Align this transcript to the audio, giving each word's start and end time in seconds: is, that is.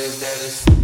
is, 0.00 0.18
that 0.20 0.40
is. 0.40 0.79